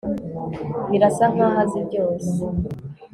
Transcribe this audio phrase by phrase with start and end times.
[0.89, 2.29] Birasa nkaho azi byose